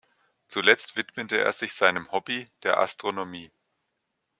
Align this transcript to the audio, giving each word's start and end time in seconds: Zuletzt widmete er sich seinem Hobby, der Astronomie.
Zuletzt 0.47 0.95
widmete 0.95 1.37
er 1.39 1.53
sich 1.53 1.73
seinem 1.75 2.11
Hobby, 2.11 2.49
der 2.63 2.79
Astronomie. 2.79 3.51